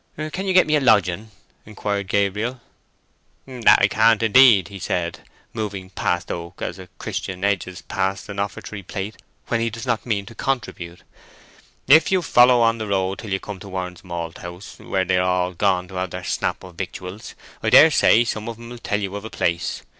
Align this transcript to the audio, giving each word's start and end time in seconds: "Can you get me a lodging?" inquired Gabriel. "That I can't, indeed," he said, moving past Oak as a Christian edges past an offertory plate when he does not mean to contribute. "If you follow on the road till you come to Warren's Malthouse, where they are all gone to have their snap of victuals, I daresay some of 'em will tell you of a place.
"Can 0.31 0.47
you 0.47 0.53
get 0.55 0.65
me 0.65 0.75
a 0.75 0.79
lodging?" 0.81 1.29
inquired 1.63 2.07
Gabriel. 2.07 2.59
"That 3.45 3.77
I 3.83 3.87
can't, 3.87 4.23
indeed," 4.23 4.69
he 4.69 4.79
said, 4.79 5.19
moving 5.53 5.91
past 5.91 6.31
Oak 6.31 6.59
as 6.63 6.79
a 6.79 6.87
Christian 6.97 7.43
edges 7.43 7.83
past 7.83 8.27
an 8.27 8.39
offertory 8.39 8.81
plate 8.81 9.17
when 9.49 9.59
he 9.59 9.69
does 9.69 9.85
not 9.85 10.03
mean 10.07 10.25
to 10.25 10.33
contribute. 10.33 11.03
"If 11.87 12.11
you 12.11 12.23
follow 12.23 12.61
on 12.61 12.79
the 12.79 12.87
road 12.87 13.19
till 13.19 13.31
you 13.31 13.39
come 13.39 13.59
to 13.59 13.69
Warren's 13.69 14.01
Malthouse, 14.03 14.79
where 14.79 15.05
they 15.05 15.17
are 15.17 15.21
all 15.21 15.53
gone 15.53 15.87
to 15.89 15.93
have 15.97 16.09
their 16.09 16.23
snap 16.23 16.63
of 16.63 16.73
victuals, 16.77 17.35
I 17.61 17.69
daresay 17.69 18.23
some 18.23 18.49
of 18.49 18.57
'em 18.57 18.69
will 18.69 18.79
tell 18.79 18.99
you 19.01 19.15
of 19.15 19.23
a 19.23 19.29
place. 19.29 19.83